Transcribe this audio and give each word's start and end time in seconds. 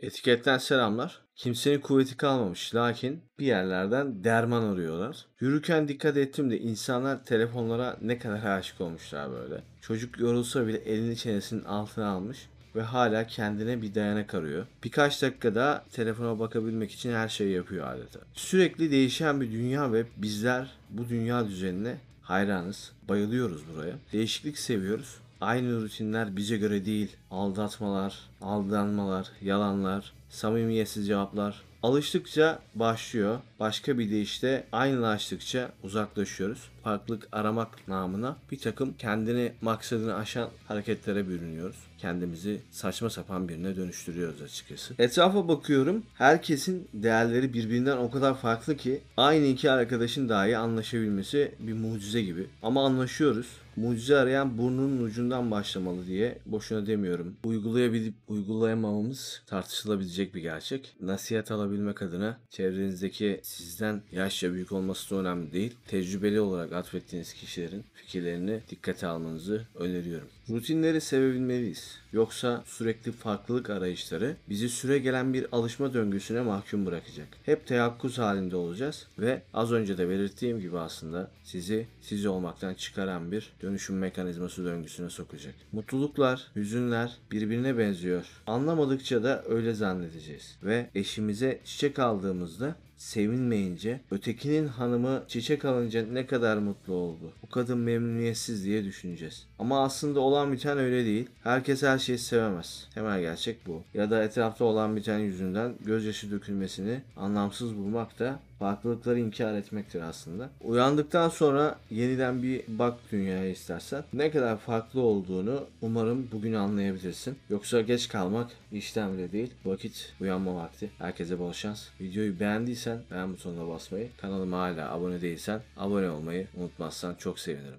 Etiketten 0.00 0.58
selamlar. 0.58 1.20
Kimsenin 1.36 1.80
kuvveti 1.80 2.16
kalmamış 2.16 2.74
lakin 2.74 3.22
bir 3.38 3.46
yerlerden 3.46 4.24
derman 4.24 4.62
arıyorlar. 4.62 5.26
Yürürken 5.40 5.88
dikkat 5.88 6.16
ettim 6.16 6.50
de 6.50 6.60
insanlar 6.60 7.24
telefonlara 7.24 7.96
ne 8.02 8.18
kadar 8.18 8.44
aşık 8.44 8.80
olmuşlar 8.80 9.30
böyle. 9.30 9.62
Çocuk 9.80 10.18
yorulsa 10.18 10.66
bile 10.66 10.78
elini 10.78 11.16
çenesinin 11.16 11.64
altına 11.64 12.08
almış 12.08 12.48
ve 12.74 12.82
hala 12.82 13.26
kendine 13.26 13.82
bir 13.82 13.94
dayanak 13.94 14.34
arıyor. 14.34 14.66
Birkaç 14.84 15.22
dakikada 15.22 15.84
telefona 15.92 16.38
bakabilmek 16.38 16.92
için 16.92 17.12
her 17.12 17.28
şeyi 17.28 17.52
yapıyor 17.52 17.86
adeta. 17.86 18.20
Sürekli 18.32 18.90
değişen 18.90 19.40
bir 19.40 19.52
dünya 19.52 19.92
ve 19.92 20.06
bizler 20.16 20.70
bu 20.90 21.08
dünya 21.08 21.48
düzenine 21.48 21.96
hayranız. 22.22 22.92
Bayılıyoruz 23.08 23.62
buraya. 23.74 23.94
Değişiklik 24.12 24.58
seviyoruz. 24.58 25.16
Aynı 25.40 25.80
rutinler 25.82 26.36
bize 26.36 26.56
göre 26.56 26.84
değil. 26.84 27.16
Aldatmalar, 27.30 28.18
aldanmalar, 28.40 29.28
yalanlar, 29.40 30.12
samimiyetsiz 30.28 31.06
cevaplar. 31.06 31.62
Alıştıkça 31.82 32.58
başlıyor. 32.74 33.38
Başka 33.60 33.98
bir 33.98 34.10
deyişle 34.10 34.64
aynılaştıkça 34.72 35.70
uzaklaşıyoruz. 35.82 36.68
Farklılık 36.84 37.28
aramak 37.32 37.88
namına 37.88 38.36
bir 38.50 38.58
takım 38.58 38.94
kendini 38.98 39.52
maksadını 39.60 40.14
aşan 40.14 40.48
hareketlere 40.68 41.28
bürünüyoruz. 41.28 41.76
Kendimizi 41.98 42.60
saçma 42.70 43.10
sapan 43.10 43.48
birine 43.48 43.76
dönüştürüyoruz 43.76 44.42
açıkçası. 44.42 44.94
Etrafa 44.98 45.48
bakıyorum. 45.48 46.02
Herkesin 46.14 46.88
değerleri 46.94 47.54
birbirinden 47.54 47.96
o 47.96 48.10
kadar 48.10 48.38
farklı 48.38 48.76
ki 48.76 49.00
aynı 49.16 49.46
iki 49.46 49.70
arkadaşın 49.70 50.28
dahi 50.28 50.56
anlaşabilmesi 50.56 51.54
bir 51.58 51.72
mucize 51.72 52.22
gibi. 52.22 52.46
Ama 52.62 52.86
anlaşıyoruz. 52.86 53.46
Mucize 53.76 54.16
arayan 54.16 54.58
burnunun 54.58 55.02
ucundan 55.02 55.50
başlamalı 55.50 56.06
diye 56.06 56.38
boşuna 56.46 56.86
demiyorum. 56.86 57.36
Uygulayabilip 57.44 58.14
uygulayamamamız 58.28 59.42
tartışılabilecek 59.46 60.15
bir 60.18 60.42
gerçek. 60.42 60.96
Nasihat 61.00 61.50
alabilmek 61.50 62.02
adına 62.02 62.38
çevrenizdeki 62.50 63.40
sizden 63.42 64.02
yaşça 64.12 64.52
büyük 64.52 64.72
olması 64.72 65.14
da 65.14 65.20
önemli 65.20 65.52
değil. 65.52 65.74
Tecrübeli 65.86 66.40
olarak 66.40 66.72
atfettiğiniz 66.72 67.34
kişilerin 67.34 67.84
fikirlerini 67.94 68.60
dikkate 68.70 69.06
almanızı 69.06 69.66
öneriyorum. 69.74 70.28
Rutinleri 70.50 71.00
sevebilmeliyiz. 71.00 71.98
Yoksa 72.12 72.62
sürekli 72.66 73.12
farklılık 73.12 73.70
arayışları 73.70 74.36
bizi 74.48 74.68
süre 74.68 74.98
gelen 74.98 75.34
bir 75.34 75.46
alışma 75.52 75.94
döngüsüne 75.94 76.40
mahkum 76.40 76.86
bırakacak. 76.86 77.28
Hep 77.44 77.66
teyakkuz 77.66 78.18
halinde 78.18 78.56
olacağız 78.56 79.06
ve 79.18 79.42
az 79.54 79.72
önce 79.72 79.98
de 79.98 80.08
belirttiğim 80.08 80.60
gibi 80.60 80.78
aslında 80.78 81.30
sizi 81.44 81.86
siz 82.00 82.26
olmaktan 82.26 82.74
çıkaran 82.74 83.32
bir 83.32 83.52
dönüşüm 83.62 83.98
mekanizması 83.98 84.64
döngüsüne 84.64 85.10
sokacak. 85.10 85.54
Mutluluklar, 85.72 86.46
hüzünler 86.56 87.16
birbirine 87.30 87.78
benziyor. 87.78 88.26
Anlamadıkça 88.46 89.22
da 89.22 89.44
öyle 89.46 89.74
zannedeceğiz. 90.06 90.56
Ve 90.62 90.90
eşimize 90.94 91.60
çiçek 91.64 91.98
aldığımızda 91.98 92.76
sevinmeyince 92.96 94.00
ötekinin 94.10 94.68
hanımı 94.68 95.22
çiçek 95.28 95.64
alınca 95.64 96.06
ne 96.12 96.26
kadar 96.26 96.56
mutlu 96.56 96.94
oldu. 96.94 97.32
Bu 97.42 97.48
kadın 97.48 97.78
memnuniyetsiz 97.78 98.64
diye 98.64 98.84
düşüneceğiz. 98.84 99.46
Ama 99.58 99.84
aslında 99.84 100.20
olan 100.20 100.52
biten 100.52 100.78
öyle 100.78 101.04
değil. 101.04 101.26
Herkes 101.42 101.82
her 101.82 101.98
şeyi 101.98 102.18
sevemez. 102.18 102.88
Temel 102.94 103.20
gerçek 103.20 103.66
bu. 103.66 103.82
Ya 103.94 104.10
da 104.10 104.24
etrafta 104.24 104.64
olan 104.64 104.96
biten 104.96 105.18
yüzünden 105.18 105.74
gözyaşı 105.84 106.30
dökülmesini 106.30 107.00
anlamsız 107.16 107.76
bulmak 107.76 108.18
da 108.18 108.40
farklılıkları 108.58 109.20
inkar 109.20 109.54
etmektir 109.54 110.00
aslında. 110.00 110.50
Uyandıktan 110.60 111.28
sonra 111.28 111.78
yeniden 111.90 112.42
bir 112.42 112.62
bak 112.68 112.98
dünyaya 113.12 113.50
istersen. 113.50 114.04
Ne 114.12 114.30
kadar 114.30 114.56
farklı 114.56 115.00
olduğunu 115.00 115.64
umarım 115.82 116.28
bugün 116.32 116.52
anlayabilirsin. 116.52 117.36
Yoksa 117.50 117.80
geç 117.80 118.08
kalmak 118.08 118.50
işten 118.72 119.12
bile 119.12 119.32
değil. 119.32 119.50
Vakit 119.64 120.12
uyanma 120.20 120.54
vakti. 120.54 120.90
Herkese 120.98 121.38
bol 121.38 121.52
şans. 121.52 121.84
Videoyu 122.00 122.40
beğendiysen 122.86 123.10
beğen 123.10 123.32
butonuna 123.32 123.68
basmayı, 123.68 124.10
kanalıma 124.16 124.58
hala 124.58 124.92
abone 124.92 125.20
değilsen 125.20 125.60
abone 125.76 126.10
olmayı 126.10 126.46
unutmazsan 126.56 127.14
çok 127.14 127.38
sevinirim. 127.38 127.78